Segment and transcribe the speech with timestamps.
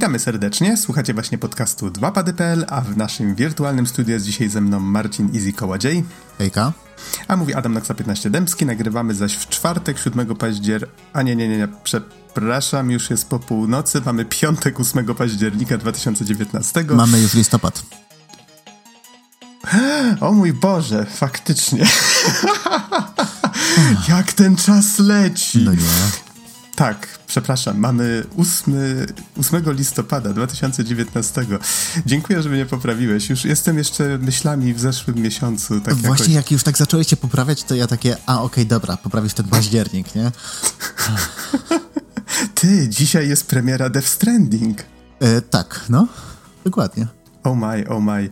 [0.00, 4.80] Witamy serdecznie, słuchacie właśnie podcastu 2pady.pl, a w naszym wirtualnym studiu jest dzisiaj ze mną
[4.80, 6.04] Marcin Easy Koładziej.
[6.38, 6.72] Hejka.
[7.28, 11.48] A mówi Adam Naksa 15 Dębski, nagrywamy zaś w czwartek 7 października, a nie, nie,
[11.48, 16.84] nie, nie, przepraszam, już jest po północy, mamy piątek 8 października 2019.
[16.90, 17.82] Mamy już listopad.
[20.20, 21.86] O mój Boże, faktycznie.
[24.08, 25.58] Jak ten czas leci.
[25.58, 25.80] No nie.
[26.80, 28.74] Tak, przepraszam, mamy 8,
[29.40, 31.46] 8 listopada 2019.
[32.06, 33.30] Dziękuję, że mnie poprawiłeś.
[33.30, 35.80] Już jestem jeszcze myślami w zeszłym miesiącu.
[35.80, 36.34] Tak Właśnie jakoś...
[36.34, 39.46] jak już tak zacząłeś się poprawiać, to ja takie, a okej, okay, dobra, poprawisz ten
[39.46, 40.32] październik, nie?
[42.60, 44.78] Ty, dzisiaj jest premiera Death Stranding.
[45.20, 46.08] E, tak, no,
[46.64, 47.06] dokładnie.
[47.44, 48.30] Oh my, oh my.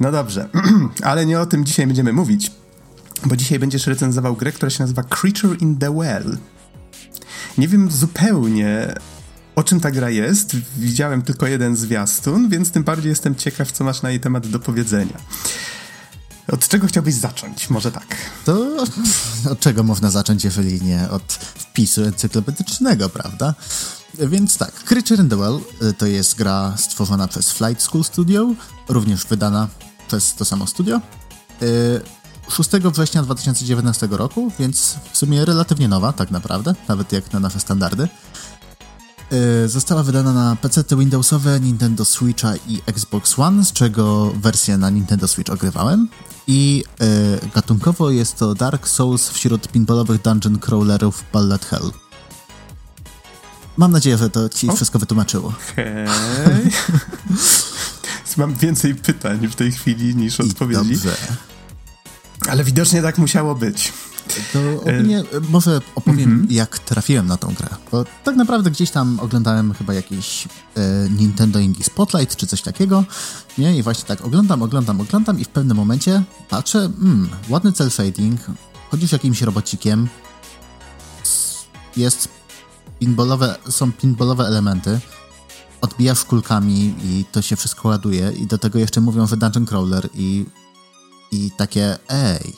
[0.00, 0.48] No dobrze,
[1.02, 2.52] ale nie o tym dzisiaj będziemy mówić,
[3.24, 6.36] bo dzisiaj będziesz recenzował grę, która się nazywa Creature in the Well.
[7.58, 8.94] Nie wiem zupełnie,
[9.56, 10.56] o czym ta gra jest.
[10.76, 14.58] Widziałem tylko jeden zwiastun, więc tym bardziej jestem ciekaw, co masz na jej temat do
[14.58, 15.18] powiedzenia.
[16.52, 17.70] Od czego chciałbyś zacząć?
[17.70, 18.16] Może tak.
[18.44, 18.76] To
[19.50, 23.54] od czego można zacząć, jeżeli nie od wpisu encyklopedycznego, prawda?
[24.18, 28.54] Więc tak, Creature in the Well y, to jest gra stworzona przez Flight School Studio,
[28.88, 29.68] również wydana
[30.08, 31.00] przez to samo studio.
[32.48, 37.60] 6 września 2019 roku, więc w sumie relatywnie nowa, tak naprawdę, nawet jak na nasze
[37.60, 38.08] standardy.
[39.64, 44.90] Y, została wydana na PC Windowsowe, Nintendo Switcha i Xbox One, z czego wersję na
[44.90, 46.08] Nintendo Switch ogrywałem.
[46.46, 46.84] I
[47.44, 51.90] y, gatunkowo jest to Dark Souls wśród pinballowych dungeon crawlerów Bullet Hell.
[53.76, 54.76] Mam nadzieję, że to ci o.
[54.76, 55.52] wszystko wytłumaczyło.
[55.76, 56.06] Hej.
[58.36, 60.92] Mam więcej pytań w tej chwili niż odpowiedzi.
[60.92, 61.16] I dobrze.
[62.48, 63.92] Ale widocznie tak musiało być.
[64.52, 65.24] To ogólnie e...
[65.48, 66.52] może opowiem, mm -hmm.
[66.52, 67.68] jak trafiłem na tą grę.
[67.92, 73.04] Bo tak naprawdę gdzieś tam oglądałem chyba jakiś e, Nintendo Indie Spotlight czy coś takiego.
[73.58, 73.76] Nie?
[73.76, 78.40] I właśnie tak oglądam, oglądam, oglądam i w pewnym momencie patrzę, mm, ładny cel shading,
[78.90, 80.08] chodzisz jakimś robocikiem,
[81.96, 82.28] jest
[82.98, 85.00] pinballowe, są pinballowe elementy,
[85.80, 90.08] odbijasz kulkami i to się wszystko ładuje i do tego jeszcze mówią, że dungeon crawler
[90.14, 90.46] i
[91.34, 92.54] i takie ej,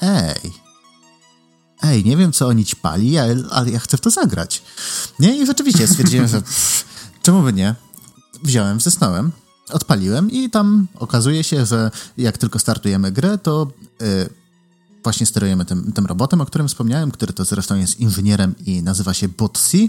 [0.00, 0.52] ej,
[1.82, 4.62] ej, nie wiem co oni ćpali, ale, ale ja chcę w to zagrać.
[5.18, 5.36] Nie?
[5.36, 6.84] I rzeczywiście stwierdziłem, że pff,
[7.22, 7.74] czemu by nie?
[8.42, 9.32] Wziąłem, zesnąłem,
[9.70, 14.28] odpaliłem i tam okazuje się, że jak tylko startujemy grę, to yy,
[15.02, 19.14] właśnie sterujemy tym, tym robotem, o którym wspomniałem, który to zresztą jest inżynierem i nazywa
[19.14, 19.88] się Bootsy.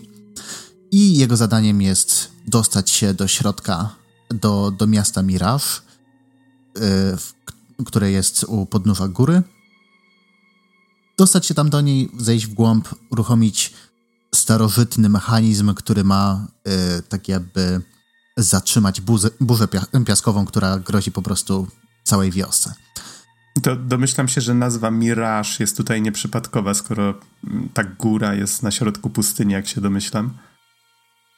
[0.92, 3.96] I jego zadaniem jest dostać się do środka,
[4.30, 5.66] do, do miasta Mirage,
[6.76, 6.82] yy,
[7.86, 9.42] które jest u podnóża góry.
[11.18, 13.74] Dostać się tam do niej, zejść w głąb, uruchomić
[14.36, 17.82] starożytny mechanizm, który ma y, tak jakby
[18.38, 19.68] zatrzymać burzę, burzę
[20.06, 21.68] piaskową, która grozi po prostu
[22.04, 22.74] całej wiosce.
[23.64, 27.14] To domyślam się, że nazwa Mirage jest tutaj nieprzypadkowa, skoro
[27.48, 30.34] mm, ta góra jest na środku pustyni, jak się domyślam.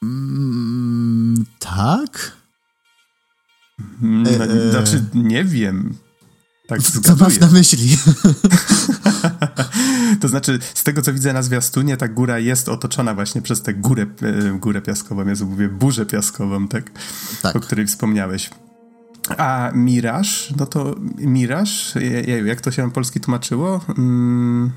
[0.03, 2.38] Mm, tak?
[4.01, 5.97] Mm, e, znaczy, nie wiem.
[6.69, 7.97] Tak, co masz na myśli?
[10.22, 13.74] to znaczy, z tego co widzę na zwiastunie, ta góra jest otoczona właśnie przez tę
[13.74, 16.91] górę, e, górę piaskową, ja mówię burzę piaskową, tak?
[17.41, 17.56] tak?
[17.56, 18.50] O której wspomniałeś.
[19.38, 21.94] A Miraż, no to Miraż,
[22.46, 23.81] jak to się na polski tłumaczyło?
[23.97, 24.72] Mm.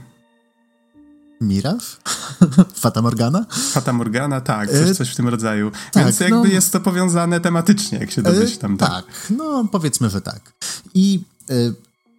[1.41, 1.97] Miraż?
[2.83, 3.47] Fata Morgana?
[3.51, 5.73] Fata Morgana, tak, coś, e, coś w tym rodzaju.
[5.93, 8.77] Tak, Więc jakby no, jest to powiązane tematycznie, jak się domyślam.
[8.77, 9.05] Tak, tak,
[9.37, 10.53] no powiedzmy, że tak.
[10.95, 11.21] I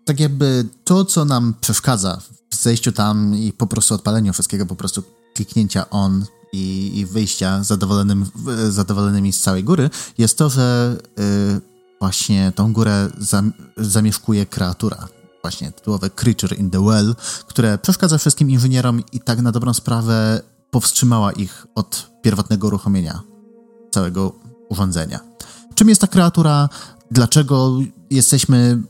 [0.05, 4.75] tak jakby to, co nam przeszkadza w zejściu tam i po prostu odpaleniu wszystkiego, po
[4.75, 5.03] prostu
[5.33, 8.25] kliknięcia on i, i wyjścia zadowolonym,
[8.69, 10.97] zadowolonymi z całej góry, jest to, że
[11.57, 11.61] y,
[11.99, 15.07] właśnie tą górę zam, zamieszkuje kreatura.
[15.41, 17.15] Właśnie tytułowe Creature in the Well,
[17.47, 20.41] które przeszkadza wszystkim inżynierom i tak na dobrą sprawę
[20.71, 23.21] powstrzymała ich od pierwotnego uruchomienia
[23.91, 24.33] całego
[24.69, 25.19] urządzenia.
[25.75, 26.69] Czym jest ta kreatura?
[27.11, 27.79] Dlaczego
[28.09, 28.81] jesteśmy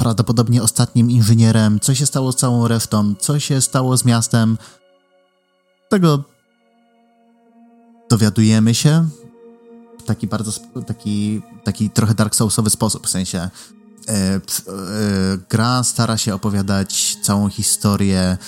[0.00, 4.58] prawdopodobnie ostatnim inżynierem, co się stało z całą resztą, co się stało z miastem.
[5.88, 6.24] Tego
[8.10, 9.08] dowiadujemy się
[9.98, 10.52] w taki bardzo,
[10.86, 13.50] taki, taki trochę Dark Soulsowy sposób, w sensie e,
[14.14, 14.40] e,
[15.50, 18.38] gra stara się opowiadać całą historię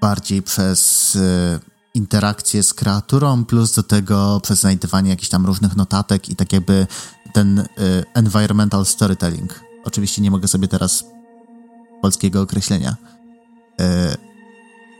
[0.00, 1.60] bardziej przez e,
[1.94, 6.86] interakcję z kreaturą, plus do tego przez znajdywanie jakichś tam różnych notatek i tak jakby
[7.32, 7.66] ten
[8.14, 11.04] environmental storytelling oczywiście nie mogę sobie teraz
[12.02, 12.96] polskiego określenia,
[13.80, 14.16] e,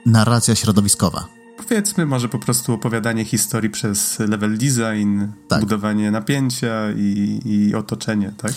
[0.06, 1.28] narracja środowiskowa.
[1.68, 5.60] powiedzmy może po prostu opowiadanie historii przez level design, tak.
[5.60, 8.52] budowanie napięcia i, i, otoczenie, tak?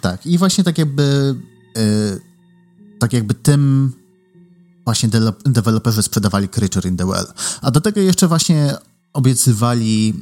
[0.00, 1.34] Tak, i właśnie tak jakby
[1.76, 2.20] yy,
[2.98, 3.92] tak jakby tym
[4.84, 7.26] właśnie de deweloperzy sprzedawali Creature in the Well.
[7.62, 8.74] A do tego jeszcze właśnie
[9.12, 10.14] obiecywali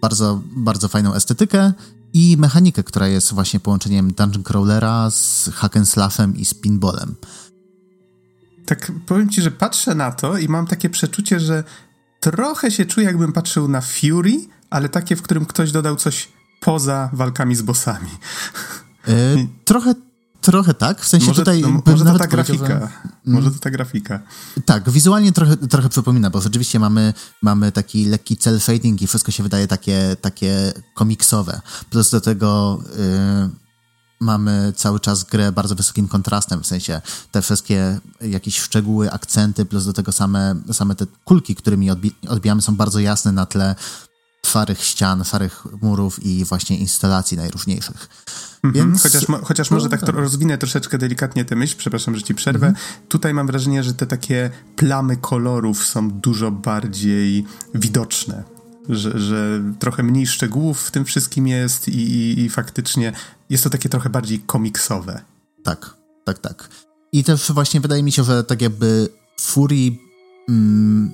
[0.00, 1.72] bardzo, bardzo fajną estetykę
[2.12, 7.14] i mechanikę, która jest właśnie połączeniem Dungeon Crawlera z hack and slashem i spinballem
[8.66, 11.64] tak powiem ci, że patrzę na to i mam takie przeczucie, że
[12.20, 14.32] trochę się czuję, jakbym patrzył na Fury,
[14.70, 16.28] ale takie, w którym ktoś dodał coś
[16.60, 18.10] poza walkami z bossami.
[19.06, 19.94] Yy, trochę
[20.40, 21.60] Trochę tak, w sensie może, tutaj...
[21.60, 22.66] No, może to ta grafika.
[22.66, 22.88] Że...
[23.26, 24.20] Może to ta grafika.
[24.64, 27.12] Tak, wizualnie trochę, trochę przypomina, bo rzeczywiście mamy,
[27.42, 31.60] mamy taki lekki cel shading i wszystko się wydaje takie, takie komiksowe.
[31.90, 32.80] Plus do tego...
[32.98, 33.64] Yy
[34.20, 37.00] mamy cały czas grę bardzo wysokim kontrastem, w sensie
[37.30, 42.62] te wszystkie jakieś szczegóły, akcenty, plus do tego same, same te kulki, którymi odbi odbijamy
[42.62, 43.74] są bardzo jasne na tle
[44.46, 48.08] farych ścian, farych murów i właśnie instalacji najróżniejszych.
[48.64, 49.02] Mhm, Więc...
[49.02, 52.66] Chociaż, chociaż może tak to rozwinę troszeczkę delikatnie tę myśl, przepraszam, że ci przerwę.
[52.66, 52.84] Mhm.
[53.08, 57.44] Tutaj mam wrażenie, że te takie plamy kolorów są dużo bardziej
[57.74, 58.54] widoczne
[58.88, 63.12] że, że trochę mniej szczegółów w tym wszystkim jest i, i, i faktycznie
[63.50, 65.22] jest to takie trochę bardziej komiksowe.
[65.64, 66.68] Tak, tak, tak.
[67.12, 69.08] I też właśnie wydaje mi się, że tak jakby
[69.40, 69.98] Fury
[70.48, 71.12] mm,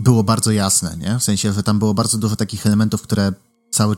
[0.00, 1.18] było bardzo jasne, nie?
[1.18, 3.32] W sensie, że tam było bardzo dużo takich elementów, które
[3.70, 3.96] cały,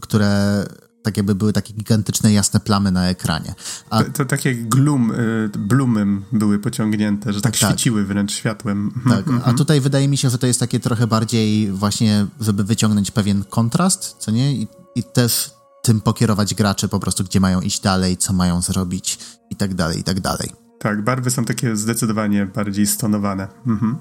[0.00, 0.64] które
[1.02, 3.54] tak jakby były takie gigantyczne, jasne plamy na ekranie.
[3.90, 4.04] A...
[4.04, 7.70] To, to takie glum, y, blumem były pociągnięte, że tak, tak, tak.
[7.70, 8.92] świeciły wręcz światłem.
[9.08, 9.56] Tak, a mhm.
[9.56, 14.16] tutaj wydaje mi się, że to jest takie trochę bardziej właśnie, żeby wyciągnąć pewien kontrast,
[14.18, 14.52] co nie?
[14.52, 15.50] I, i też
[15.82, 19.18] tym pokierować graczy po prostu, gdzie mają iść dalej, co mają zrobić
[19.50, 20.50] i tak dalej, i tak dalej.
[20.78, 23.48] Tak, barwy są takie zdecydowanie bardziej stonowane.
[23.66, 23.96] Mhm.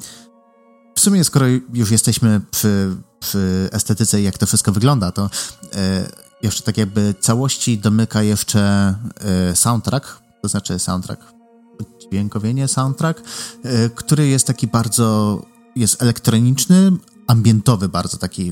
[0.95, 5.29] W sumie, skoro już jesteśmy przy, przy estetyce i jak to wszystko wygląda, to
[5.73, 6.09] e,
[6.41, 11.21] jeszcze tak jakby całości domyka jeszcze e, soundtrack, to znaczy soundtrack,
[12.01, 13.21] dźwiękowienie soundtrack,
[13.63, 15.41] e, który jest taki bardzo,
[15.75, 16.91] jest elektroniczny,
[17.27, 18.51] ambientowy bardzo taki,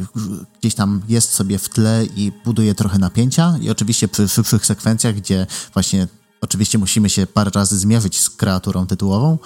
[0.59, 5.15] gdzieś tam jest sobie w tle i buduje trochę napięcia i oczywiście przy szybszych sekwencjach,
[5.15, 6.07] gdzie właśnie
[6.41, 9.37] oczywiście musimy się parę razy zmierzyć z kreaturą tytułową,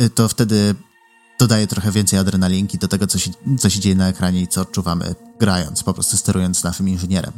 [0.00, 0.74] y, to wtedy
[1.38, 4.60] dodaje trochę więcej adrenalinki do tego, co się, co się dzieje na ekranie i co
[4.60, 7.32] odczuwamy grając, po prostu sterując naszym inżynierem.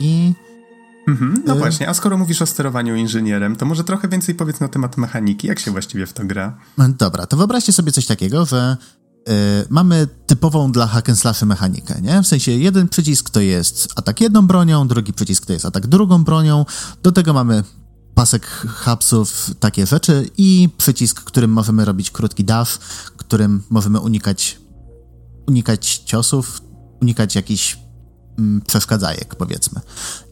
[0.00, 0.34] I
[1.08, 4.60] Mhm, no y właśnie, a skoro mówisz o sterowaniu inżynierem, to może trochę więcej powiedz
[4.60, 6.58] na temat mechaniki, jak się właściwie w to gra?
[6.78, 8.76] Dobra, to wyobraźcie sobie coś takiego, że
[9.28, 9.32] y,
[9.70, 12.22] mamy typową dla hack and slashy mechanikę, nie?
[12.22, 16.24] W sensie jeden przycisk to jest atak jedną bronią, drugi przycisk to jest atak drugą
[16.24, 16.64] bronią,
[17.02, 17.64] do tego mamy
[18.14, 22.78] pasek hapsów, takie rzeczy i przycisk, którym możemy robić krótki dash,
[23.16, 24.58] którym możemy unikać,
[25.48, 26.62] unikać ciosów,
[27.02, 27.78] unikać jakichś
[28.38, 29.80] mm, przeszkadzajek, powiedzmy.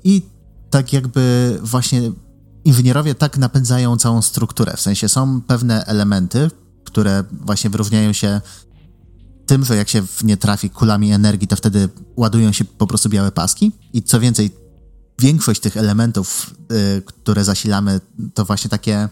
[0.05, 0.23] I
[0.71, 2.13] tak jakby właśnie
[2.65, 4.77] inżynierowie tak napędzają całą strukturę.
[4.77, 6.51] W sensie są pewne elementy,
[6.85, 8.41] które właśnie wyróżniają się
[9.47, 13.09] tym, że jak się w nie trafi kulami energii, to wtedy ładują się po prostu
[13.09, 13.73] białe paski.
[13.93, 14.51] I co więcej,
[15.19, 18.01] większość tych elementów, y, które zasilamy,
[18.35, 19.09] to właśnie takie.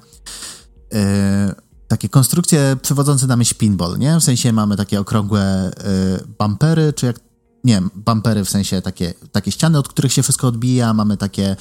[0.94, 4.20] Y, takie konstrukcje przywodzące na myśl pinball, nie?
[4.20, 5.72] W sensie mamy takie okrągłe y,
[6.38, 7.20] bumpery, czy jak
[7.64, 11.56] nie wiem, bumpery w sensie takie, takie ściany, od których się wszystko odbija, mamy takie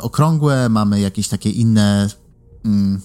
[0.00, 2.08] okrągłe, mamy jakieś takie inne.
[2.64, 3.00] Mm,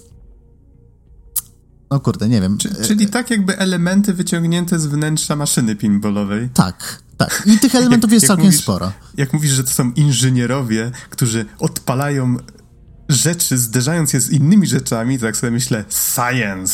[1.91, 2.57] no kurde, nie wiem.
[2.87, 6.49] czyli tak jakby elementy wyciągnięte z wnętrza maszyny pinballowej.
[6.53, 7.43] Tak, tak.
[7.45, 8.91] I tych elementów jak, jest jak całkiem mówisz, sporo.
[9.17, 12.37] Jak mówisz, że to są inżynierowie, którzy odpalają
[13.09, 16.73] rzeczy, zderzając je z innymi rzeczami, to tak sobie myślę, science.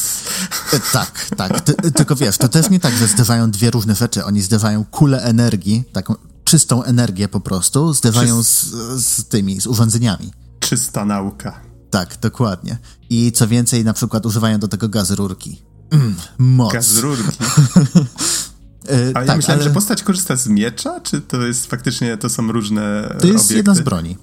[0.73, 1.61] E, tak, tak.
[1.61, 4.25] Ty, tylko wiesz, to też nie tak, że zderzają dwie różne rzeczy.
[4.25, 8.65] Oni zderzają kulę energii, taką czystą energię po prostu, zderzają z,
[9.05, 10.31] z tymi, z urządzeniami.
[10.59, 11.74] Czysta nauka.
[11.95, 12.77] Tak, dokładnie.
[13.09, 15.61] I co więcej, na przykład używają do tego gaz rurki.
[15.91, 16.73] Mm, moc.
[16.73, 17.37] Gaz rurki.
[18.89, 19.69] E, A ja tak, myślałem, ale...
[19.69, 23.55] że postać korzysta z miecza, czy to jest faktycznie, to są różne To jest obiekty?
[23.55, 24.17] jedna z broni.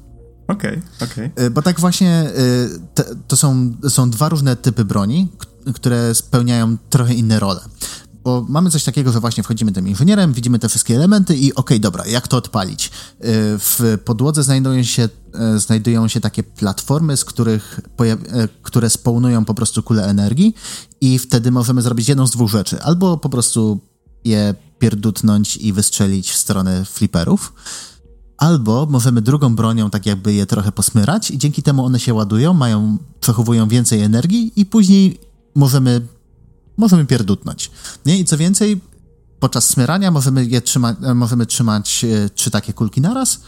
[0.49, 1.31] Okej, okay, okej.
[1.33, 1.51] Okay.
[1.51, 5.29] Bo tak właśnie y, te, to są, są dwa różne typy broni,
[5.75, 7.61] które spełniają trochę inne role.
[8.25, 11.55] Bo mamy coś takiego, że właśnie wchodzimy tym inżynierem, widzimy te wszystkie elementy i okej,
[11.55, 12.87] okay, dobra, jak to odpalić?
[12.87, 12.91] Y,
[13.59, 15.09] w podłodze znajdują się,
[15.57, 17.81] y, znajdują się takie platformy, z których
[18.63, 20.55] które spełnują po prostu kulę energii
[21.01, 22.83] i wtedy możemy zrobić jedną z dwóch rzeczy.
[22.83, 23.81] Albo po prostu
[24.25, 27.53] je pierdutnąć i wystrzelić w stronę fliperów,
[28.43, 32.55] albo możemy drugą bronią tak jakby je trochę posmyrać i dzięki temu one się ładują,
[32.55, 35.21] mają, przechowują więcej energii i później
[35.55, 36.01] możemy,
[36.77, 37.71] możemy pierdutnąć.
[38.07, 38.19] Nie?
[38.19, 38.81] I co więcej,
[39.41, 43.41] podczas smyrania możemy, je trzyma, możemy trzymać e, trzy takie kulki naraz,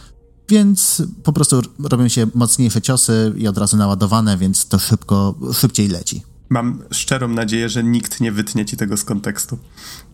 [0.49, 5.87] więc po prostu robią się mocniejsze ciosy i od razu naładowane, więc to szybko, szybciej
[5.87, 6.23] leci.
[6.49, 9.57] Mam szczerą nadzieję, że nikt nie wytnie ci tego z kontekstu.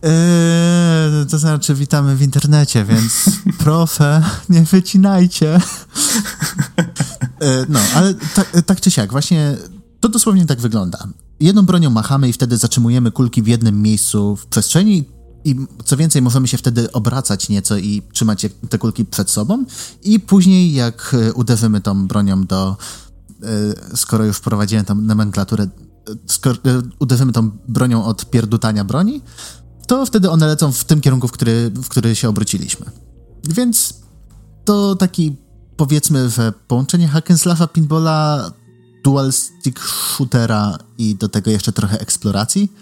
[0.02, 0.10] Eee,
[1.30, 3.12] to znaczy, witamy w internecie, więc
[3.64, 5.54] proszę, nie wycinajcie.
[7.40, 8.14] Eee, no, ale
[8.66, 9.56] tak czy siak, właśnie
[10.02, 10.98] to dosłownie tak wygląda.
[11.40, 15.04] Jedną bronią machamy i wtedy zatrzymujemy kulki w jednym miejscu w przestrzeni
[15.44, 19.64] i co więcej, możemy się wtedy obracać nieco i trzymać te kulki przed sobą
[20.02, 22.76] i później jak e, uderzymy tą bronią do,
[23.42, 25.68] e, skoro już wprowadziłem tą nomenklaturę,
[26.26, 29.20] skoro e, uderzymy tą bronią od pierdutania broni,
[29.86, 32.86] to wtedy one lecą w tym kierunku, w który, w który się obróciliśmy.
[33.44, 33.94] Więc
[34.64, 35.36] to taki,
[35.76, 38.50] powiedzmy, że połączenie hack and slasha, pinballa,
[39.04, 42.72] dual stick shootera i do tego jeszcze trochę eksploracji.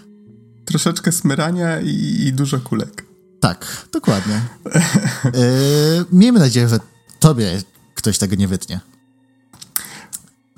[0.65, 3.05] Troszeczkę smyrania i, i dużo kulek.
[3.39, 4.41] Tak, dokładnie.
[5.25, 5.31] yy,
[6.11, 6.79] miejmy nadzieję, że
[7.19, 7.61] tobie
[7.95, 8.79] ktoś tego nie wytnie.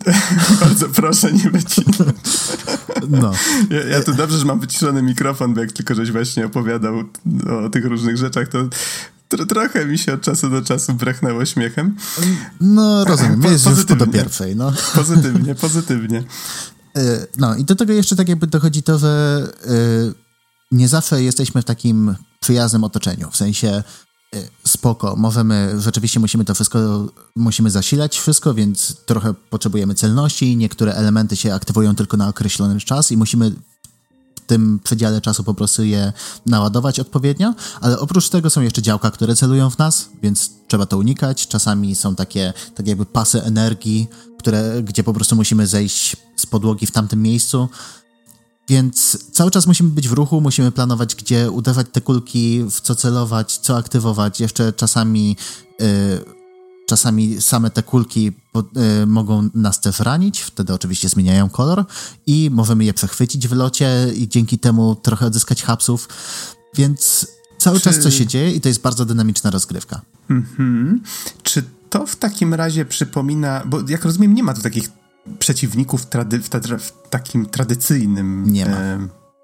[0.61, 2.15] Bardzo proszę, nie wycinać.
[3.09, 3.31] No.
[3.69, 7.03] Ja, ja tu dobrze, że mam wyciszony mikrofon, bo jak tylko żeś właśnie opowiadał
[7.65, 8.57] o tych różnych rzeczach, to
[9.37, 11.95] trochę mi się od czasu do czasu brechnęło śmiechem.
[12.61, 13.41] No, rozumiem.
[13.41, 14.73] Po, jest już do pierwszej, no.
[14.95, 16.23] Pozytywnie, pozytywnie.
[16.97, 19.73] E, no i do tego jeszcze tak jakby dochodzi to, że e,
[20.71, 23.31] nie zawsze jesteśmy w takim przyjaznym otoczeniu.
[23.31, 23.83] W sensie
[24.35, 30.93] e, spoko, możemy, rzeczywiście musimy to wszystko, musimy zasilać wszystko, więc trochę potrzebujemy celności, niektóre
[30.93, 33.51] elementy się aktywują tylko na określony czas i musimy
[34.47, 36.13] tym przedziale czasu po prostu je
[36.45, 40.97] naładować odpowiednio, ale oprócz tego są jeszcze działka, które celują w nas, więc trzeba to
[40.97, 41.47] unikać.
[41.47, 44.07] Czasami są takie, tak jakby pasy energii,
[44.39, 47.69] które, gdzie po prostu musimy zejść z podłogi w tamtym miejscu.
[48.69, 52.95] Więc cały czas musimy być w ruchu, musimy planować, gdzie udawać te kulki, w co
[52.95, 54.39] celować, co aktywować.
[54.39, 55.37] Jeszcze czasami,
[55.79, 55.85] yy,
[56.85, 61.85] czasami same te kulki yy, mogą nas też ranić, wtedy oczywiście zmieniają kolor
[62.27, 66.09] i możemy je przechwycić w locie i dzięki temu trochę odzyskać hapsów.
[66.75, 67.83] Więc cały Czy...
[67.83, 70.01] czas co się dzieje i to jest bardzo dynamiczna rozgrywka.
[70.29, 70.99] Mm-hmm.
[71.43, 74.89] Czy to w takim razie przypomina, bo jak rozumiem, nie ma tu takich
[75.39, 76.49] przeciwników trady, w,
[76.79, 78.43] w, takim tradycyjnym.
[78.51, 78.77] Nie ma.
[78.77, 78.93] E,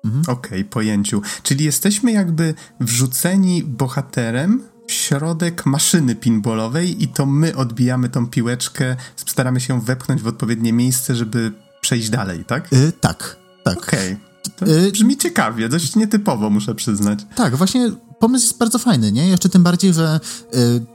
[0.06, 0.24] mhm.
[0.28, 1.22] Okej, okay, pojęciu.
[1.44, 9.60] Czyli jesteśmy jakby wrzuceni bohaterem środek maszyny pinballowej i to my odbijamy tą piłeczkę, staramy
[9.60, 12.72] się wepchnąć w odpowiednie miejsce, żeby przejść dalej, tak?
[12.72, 13.78] Yy, tak, tak.
[13.78, 14.18] Okej.
[14.58, 14.70] Okay.
[14.84, 17.20] Yy, brzmi ciekawie, dość nietypowo, muszę przyznać.
[17.36, 19.28] Tak, właśnie pomysł jest bardzo fajny, nie?
[19.28, 20.20] Jeszcze tym bardziej, że
[20.54, 20.86] yy,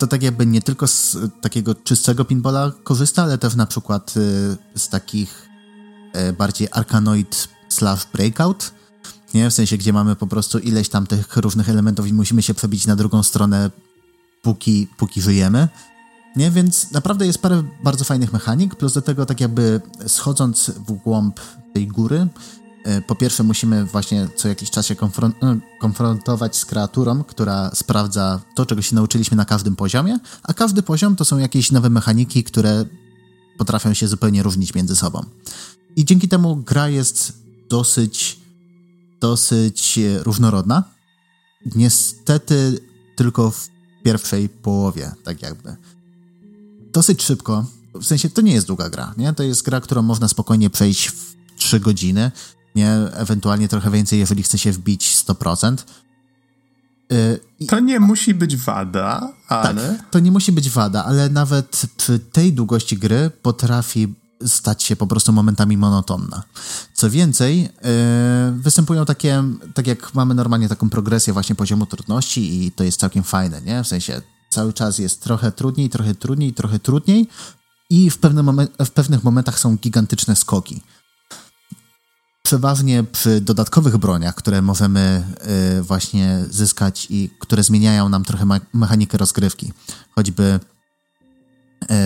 [0.00, 4.78] to tak jakby nie tylko z takiego czystego pinballa korzysta, ale też na przykład y,
[4.78, 5.48] z takich
[6.12, 8.72] e, bardziej arkanoid slash breakout,
[9.34, 9.50] nie?
[9.50, 12.86] W sensie, gdzie mamy po prostu ileś tam tych różnych elementów i musimy się przebić
[12.86, 13.70] na drugą stronę,
[14.42, 15.68] póki, póki żyjemy.
[16.36, 16.50] Nie?
[16.50, 21.40] Więc naprawdę jest parę bardzo fajnych mechanik, plus do tego tak jakby schodząc w głąb
[21.74, 22.28] tej góry,
[22.84, 28.40] E, po pierwsze musimy właśnie co jakiś czas się e, konfrontować z kreaturą, która sprawdza
[28.54, 32.44] to, czego się nauczyliśmy na każdym poziomie, a każdy poziom to są jakieś nowe mechaniki,
[32.44, 32.84] które
[33.58, 35.24] potrafią się zupełnie różnić między sobą.
[35.96, 37.32] I dzięki temu gra jest
[37.68, 38.39] dosyć,
[39.20, 40.84] dosyć e, różnorodna.
[41.76, 42.80] Niestety
[43.16, 43.68] tylko w
[44.04, 45.76] pierwszej połowie, tak jakby.
[46.92, 49.32] Dosyć szybko, w sensie to nie jest długa gra, nie?
[49.32, 52.30] To jest gra, którą można spokojnie przejść w 3 godziny
[52.74, 52.92] nie?
[53.12, 55.76] Ewentualnie trochę więcej, jeżeli chce się wbić 100%.
[57.12, 59.96] Y, to nie musi być wada, ale.
[59.96, 64.14] Tak, to nie musi być wada, ale nawet przy tej długości gry potrafi
[64.46, 66.42] stać się po prostu momentami monotonna.
[66.94, 67.68] Co więcej, yy,
[68.52, 69.44] występują takie,
[69.74, 73.84] tak jak mamy normalnie taką progresję właśnie poziomu trudności i to jest całkiem fajne, nie?
[73.84, 77.28] W sensie cały czas jest trochę trudniej, trochę trudniej, trochę trudniej
[77.90, 80.82] i w, pewne momen- w pewnych momentach są gigantyczne skoki
[82.50, 85.24] przeważnie przy dodatkowych broniach, które możemy
[85.78, 89.72] y, właśnie zyskać i które zmieniają nam trochę mechanikę rozgrywki.
[90.14, 90.60] Choćby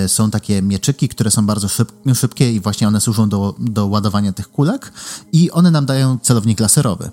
[0.06, 4.32] są takie mieczyki, które są bardzo szyb szybkie i właśnie one służą do, do ładowania
[4.32, 4.92] tych kulek
[5.32, 7.10] i one nam dają celownik laserowy.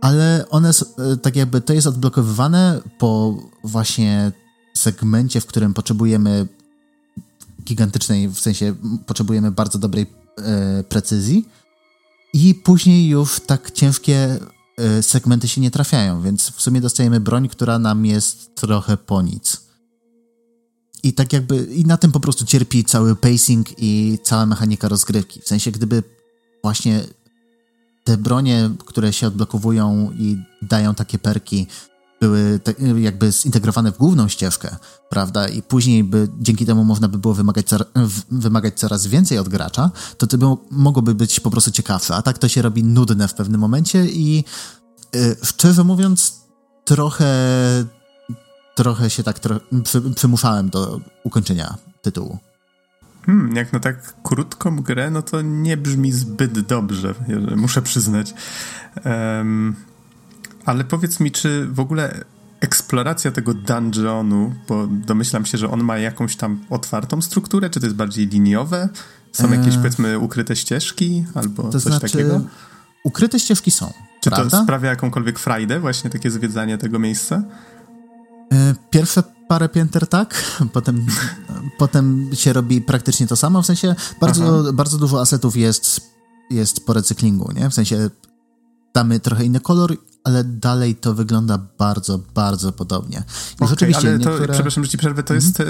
[0.00, 0.70] Ale one,
[1.12, 4.32] y, tak jakby to jest odblokowywane po właśnie
[4.74, 6.46] segmencie, w którym potrzebujemy
[7.64, 8.74] gigantycznej, w sensie
[9.06, 10.06] potrzebujemy bardzo dobrej
[10.88, 11.48] precyzji,
[12.34, 14.38] i później już tak ciężkie
[14.78, 19.22] e, segmenty się nie trafiają, więc w sumie dostajemy broń, która nam jest trochę po
[19.22, 19.63] nic.
[21.04, 25.40] I tak jakby, i na tym po prostu cierpi cały pacing i cała mechanika rozgrywki.
[25.40, 26.02] W sensie, gdyby
[26.62, 27.04] właśnie
[28.04, 31.66] te bronie, które się odblokowują i dają takie perki,
[32.20, 34.76] były te, jakby zintegrowane w główną ścieżkę,
[35.08, 35.48] prawda?
[35.48, 37.66] I później by dzięki temu można by było wymagać,
[38.30, 42.14] wymagać coraz więcej od gracza, to to by, mogłoby być po prostu ciekawsze.
[42.14, 44.44] A tak to się robi nudne w pewnym momencie i
[45.14, 46.34] yy, szczerze mówiąc,
[46.84, 47.26] trochę
[48.74, 52.38] trochę się tak tro przy, przymuszałem do ukończenia tytułu.
[53.26, 57.14] Hmm, jak na tak krótką grę, no to nie brzmi zbyt dobrze,
[57.56, 58.34] muszę przyznać.
[59.04, 59.74] Um,
[60.64, 62.24] ale powiedz mi, czy w ogóle
[62.60, 67.86] eksploracja tego dungeonu, bo domyślam się, że on ma jakąś tam otwartą strukturę, czy to
[67.86, 68.88] jest bardziej liniowe?
[69.32, 72.40] Są e, jakieś, powiedzmy, ukryte ścieżki albo to coś znaczy, takiego?
[73.04, 73.92] Ukryte ścieżki są.
[74.20, 74.58] Czy prawda?
[74.58, 77.42] to sprawia jakąkolwiek frajdę, właśnie takie zwiedzanie tego miejsca?
[78.54, 81.06] E, pierwsze parę pięter tak, potem,
[81.78, 86.00] potem się robi praktycznie to samo, w sensie bardzo, bardzo dużo asetów jest,
[86.50, 87.70] jest po recyklingu, nie?
[87.70, 88.10] W sensie
[88.94, 93.22] damy trochę inny kolor, ale dalej to wygląda bardzo, bardzo podobnie.
[93.52, 94.54] I okay, rzeczywiście ale to, niektóre...
[94.54, 95.64] przepraszam, że ci przerwę, to jest y,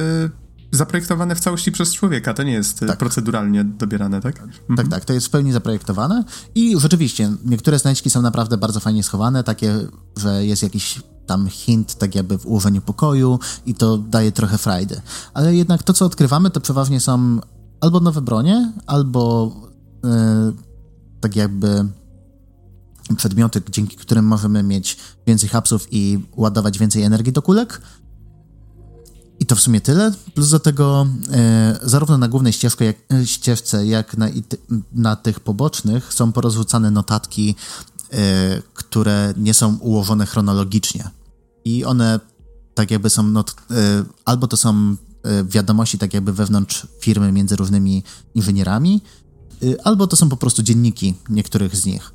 [0.71, 2.99] zaprojektowane w całości przez człowieka, to nie jest e, tak.
[2.99, 4.43] proceduralnie dobierane, tak?
[4.43, 4.77] Mhm.
[4.77, 6.25] Tak, tak, to jest w pełni zaprojektowane
[6.55, 9.79] i rzeczywiście niektóre znajdźki są naprawdę bardzo fajnie schowane, takie,
[10.17, 15.01] że jest jakiś tam hint tak jakby w ułożeniu pokoju i to daje trochę frajdy.
[15.35, 17.41] Ale jednak to, co odkrywamy, to przeważnie są
[17.81, 19.53] albo nowe bronie, albo
[20.05, 20.11] yy,
[21.21, 21.89] tak jakby
[23.17, 27.81] przedmioty, dzięki którym możemy mieć więcej hapsów i ładować więcej energii do kulek.
[29.41, 30.13] I to w sumie tyle.
[30.35, 34.29] Plus do tego e, zarówno na głównej ścieżce, jak, e, ścieżce, jak na,
[34.93, 37.55] na tych pobocznych są porozrzucane notatki,
[38.75, 41.11] które nie są ułożone chronologicznie.
[41.65, 42.21] I one
[42.75, 43.43] tak jakby są, e,
[44.25, 48.03] albo to są e, wiadomości tak jakby wewnątrz firmy między różnymi
[48.35, 49.03] inżynierami,
[49.85, 52.15] albo to są po prostu dzienniki niektórych z nich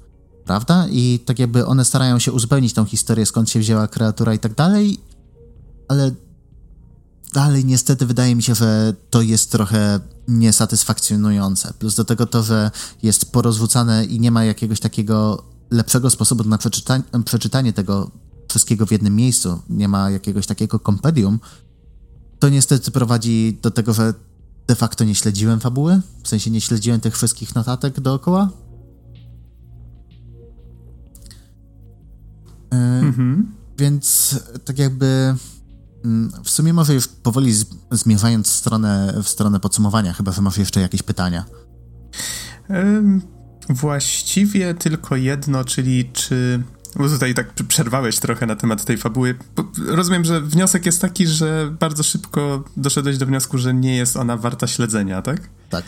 [0.50, 0.88] prawda?
[0.92, 4.56] I tak jakby one starają się uzupełnić tą historię, skąd się wzięła kreatura i tak
[4.56, 4.98] dalej,
[5.88, 6.12] ale
[7.34, 11.74] dalej niestety wydaje mi się, że to jest trochę niesatysfakcjonujące.
[11.80, 12.72] Plus do tego to, że
[13.04, 18.12] jest porozrzucane i nie ma jakiegoś takiego lepszego sposobu na przeczytanie, przeczytanie tego
[18.50, 21.40] wszystkiego w jednym miejscu, nie ma jakiegoś takiego kompedium,
[22.40, 24.14] to niestety prowadzi do tego, że
[24.68, 28.50] de facto nie śledziłem fabuły, w sensie nie śledziłem tych wszystkich notatek dookoła,
[32.72, 33.52] Mhm.
[33.78, 35.36] Więc tak jakby
[36.06, 37.54] mm, w sumie może już powoli
[37.92, 41.46] zmierzając w stronę, w stronę podsumowania, chyba że masz jeszcze jakieś pytania.
[43.70, 46.64] Właściwie tylko jedno, czyli czy.
[46.96, 49.36] Bo tutaj tak przerwałeś trochę na temat tej fabuły.
[49.88, 54.38] Rozumiem, że wniosek jest taki, że bardzo szybko doszedłeś do wniosku, że nie jest ona
[54.38, 55.50] warta śledzenia, tak?
[55.70, 55.86] Tak.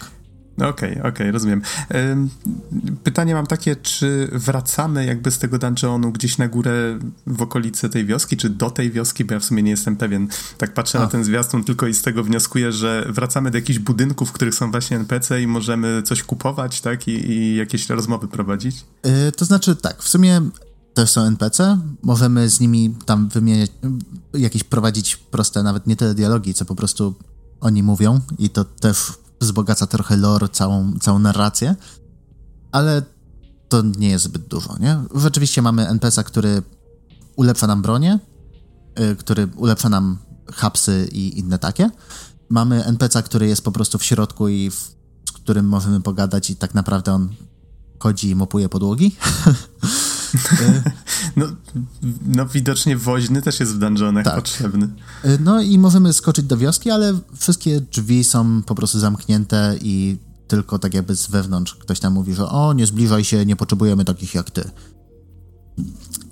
[0.57, 1.61] Okej, okay, okej, okay, rozumiem.
[3.03, 8.05] Pytanie mam takie, czy wracamy jakby z tego dungeonu gdzieś na górę w okolice tej
[8.05, 10.27] wioski, czy do tej wioski, bo ja w sumie nie jestem pewien.
[10.57, 11.01] Tak patrzę A.
[11.01, 14.55] na ten zwiastun tylko i z tego wnioskuję, że wracamy do jakichś budynków, w których
[14.55, 17.07] są właśnie NPC i możemy coś kupować, tak?
[17.07, 18.85] I, i jakieś rozmowy prowadzić?
[19.03, 20.41] Yy, to znaczy tak, w sumie
[20.93, 23.71] też są NPC, możemy z nimi tam wymieniać,
[24.33, 27.15] jakieś prowadzić proste, nawet nie tyle dialogi, co po prostu
[27.61, 31.75] oni mówią i to też wzbogaca trochę lore, całą, całą narrację,
[32.71, 33.01] ale
[33.69, 35.03] to nie jest zbyt dużo, nie?
[35.15, 36.61] Rzeczywiście mamy NPC-a, który
[37.35, 38.19] ulepsza nam bronię,
[38.99, 40.17] yy, który ulepsza nam
[40.53, 41.89] hapsy i inne takie.
[42.49, 44.75] Mamy NPC-a, który jest po prostu w środku i w,
[45.29, 47.29] z którym możemy pogadać i tak naprawdę on
[47.99, 49.15] chodzi i mopuje podłogi.
[51.37, 51.45] no,
[52.25, 54.35] no widocznie woźny też jest w dungeonach tak.
[54.35, 54.89] potrzebny.
[55.25, 60.17] Y, no i możemy skoczyć do wioski, ale wszystkie drzwi są po prostu zamknięte i
[60.47, 64.05] tylko tak jakby z wewnątrz ktoś tam mówi, że o, nie zbliżaj się, nie potrzebujemy
[64.05, 64.69] takich jak ty.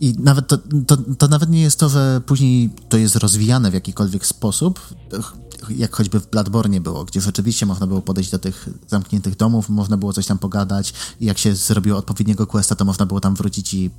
[0.01, 0.57] I nawet to,
[0.87, 4.79] to, to, nawet nie jest to, że później to jest rozwijane w jakikolwiek sposób,
[5.69, 9.97] jak choćby w Bladbornie było, gdzie rzeczywiście można było podejść do tych zamkniętych domów, można
[9.97, 13.73] było coś tam pogadać i jak się zrobiło odpowiedniego questa, to można było tam wrócić
[13.73, 13.91] i,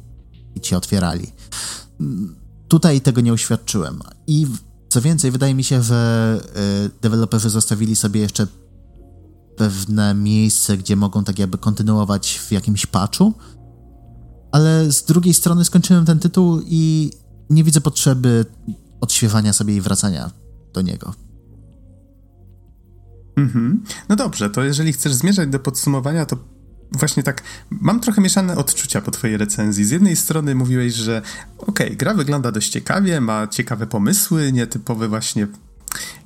[0.54, 1.32] i ci otwierali.
[2.68, 4.00] Tutaj tego nie uświadczyłem.
[4.26, 4.46] I
[4.88, 6.40] co więcej, wydaje mi się, że
[6.86, 8.46] y, deweloperzy zostawili sobie jeszcze
[9.56, 13.34] pewne miejsce, gdzie mogą tak jakby kontynuować w jakimś patchu,
[14.52, 17.10] ale z drugiej strony skończyłem ten tytuł i
[17.50, 18.44] nie widzę potrzeby
[19.00, 20.30] odświeżania sobie i wracania
[20.72, 21.14] do niego.
[23.36, 23.84] Mhm.
[24.08, 26.36] No dobrze, to jeżeli chcesz zmierzać do podsumowania, to
[26.92, 29.84] właśnie tak, mam trochę mieszane odczucia po twojej recenzji.
[29.84, 31.22] Z jednej strony mówiłeś, że
[31.58, 35.48] okej, okay, gra wygląda dość ciekawie, ma ciekawe pomysły, nietypowe właśnie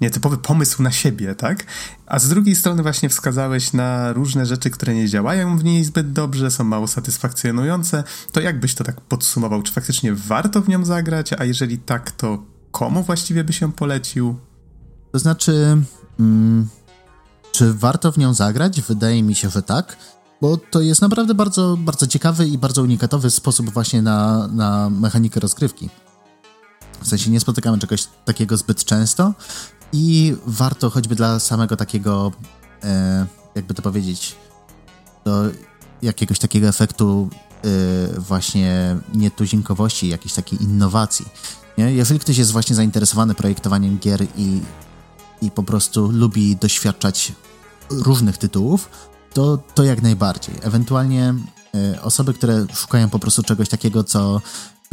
[0.01, 1.65] nietypowy pomysł na siebie, tak?
[2.07, 6.13] A z drugiej strony właśnie wskazałeś na różne rzeczy, które nie działają w niej zbyt
[6.13, 8.05] dobrze, są mało satysfakcjonujące.
[8.33, 9.63] To jak byś to tak podsumował?
[9.63, 11.33] Czy faktycznie warto w nią zagrać?
[11.33, 14.39] A jeżeli tak, to komu właściwie by się polecił?
[15.13, 15.77] To znaczy,
[16.21, 16.69] mm,
[17.53, 18.81] czy warto w nią zagrać?
[18.81, 19.97] Wydaje mi się, że tak,
[20.41, 25.41] bo to jest naprawdę bardzo, bardzo ciekawy i bardzo unikatowy sposób właśnie na, na mechanikę
[25.41, 25.91] rozgrywki.
[27.05, 29.35] W sensie nie spotykamy czegoś takiego zbyt często
[29.93, 32.33] i warto choćby dla samego takiego,
[32.85, 34.37] e, jakby to powiedzieć,
[35.25, 35.43] do
[36.03, 37.29] jakiegoś takiego efektu
[37.65, 41.27] e, właśnie nietuzinkowości, jakiejś takiej innowacji.
[41.79, 41.93] Nie?
[41.93, 44.61] Jeżeli ktoś jest właśnie zainteresowany projektowaniem gier i,
[45.43, 47.33] i po prostu lubi doświadczać
[47.91, 48.89] różnych tytułów,
[49.33, 50.55] to, to jak najbardziej.
[50.63, 51.35] Ewentualnie
[51.95, 54.41] y, osoby, które szukają po prostu czegoś takiego, co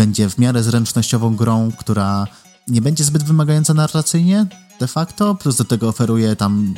[0.01, 2.27] będzie w miarę zręcznościową grą, która
[2.67, 4.45] nie będzie zbyt wymagająca narracyjnie
[4.79, 6.73] de facto, plus do tego oferuje tam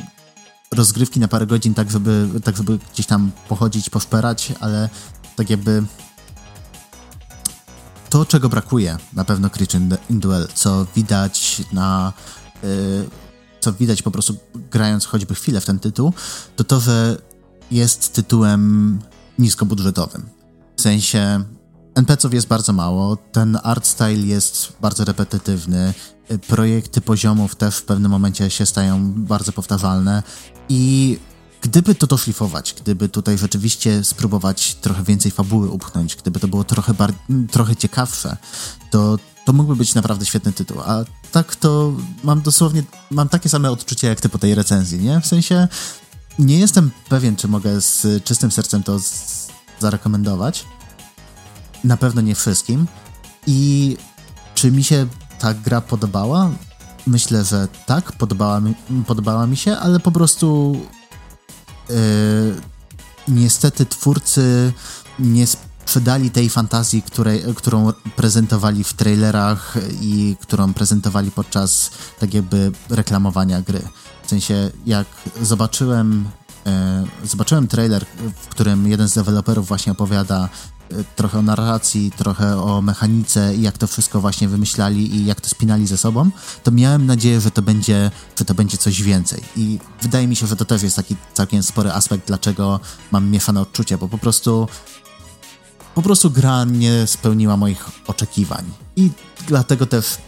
[0.72, 4.88] rozgrywki na parę godzin, tak żeby, tak żeby gdzieś tam pochodzić, poszperać, ale
[5.36, 5.84] tak jakby
[8.10, 12.12] to, czego brakuje na pewno Creature in Duel, co widać na...
[12.62, 13.08] Yy,
[13.60, 14.36] co widać po prostu
[14.70, 16.12] grając choćby chwilę w ten tytuł,
[16.56, 17.16] to to, że
[17.70, 18.98] jest tytułem
[19.38, 20.22] niskobudżetowym.
[20.76, 21.44] W sensie
[21.94, 25.94] NPC-ów jest bardzo mało, ten art style jest bardzo repetytywny,
[26.48, 30.22] projekty poziomów też w pewnym momencie się stają bardzo powtarzalne
[30.68, 31.18] i
[31.60, 36.94] gdyby to doszlifować, gdyby tutaj rzeczywiście spróbować trochę więcej fabuły upchnąć, gdyby to było trochę,
[37.50, 38.36] trochę ciekawsze,
[38.90, 40.80] to, to mógłby być naprawdę świetny tytuł.
[40.80, 41.92] A tak to
[42.24, 45.20] mam dosłownie, mam takie same odczucia jak ty po tej recenzji, nie?
[45.20, 45.68] W sensie
[46.38, 49.00] nie jestem pewien, czy mogę z czystym sercem to
[49.80, 50.64] zarekomendować.
[51.84, 52.86] Na pewno nie wszystkim.
[53.46, 53.96] I
[54.54, 55.06] czy mi się
[55.38, 56.50] ta gra podobała?
[57.06, 58.74] Myślę, że tak, podobała mi,
[59.06, 60.76] podobała mi się, ale po prostu
[61.88, 61.94] yy,
[63.28, 64.72] niestety twórcy
[65.18, 72.72] nie sprzedali tej fantazji, której, którą prezentowali w trailerach i którą prezentowali podczas tak jakby
[72.90, 73.82] reklamowania gry.
[74.22, 75.06] W sensie, jak
[75.42, 76.28] zobaczyłem,
[76.66, 78.04] e, zobaczyłem trailer,
[78.42, 80.48] w którym jeden z deweloperów właśnie opowiada
[81.16, 85.48] trochę o narracji, trochę o mechanice i jak to wszystko właśnie wymyślali i jak to
[85.48, 86.30] spinali ze sobą,
[86.62, 89.42] to miałem nadzieję, że to będzie, że to będzie coś więcej.
[89.56, 92.80] I wydaje mi się, że to też jest taki całkiem spory aspekt, dlaczego
[93.10, 94.68] mam mieszane odczucia, bo po prostu
[95.94, 98.64] po prostu gra nie spełniła moich oczekiwań.
[98.96, 99.10] I
[99.46, 100.18] dlatego też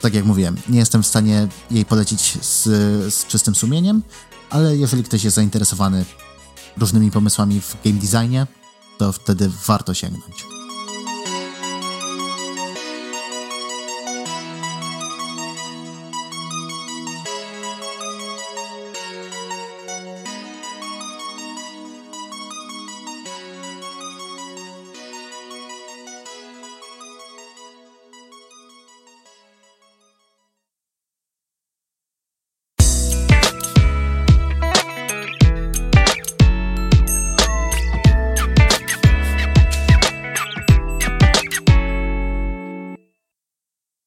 [0.00, 2.64] tak jak mówiłem, nie jestem w stanie jej polecić z,
[3.14, 4.02] z czystym sumieniem,
[4.50, 6.04] ale jeżeli ktoś jest zainteresowany
[6.76, 8.46] różnymi pomysłami w game designie,
[8.98, 10.57] to wtedy warto sięgnąć.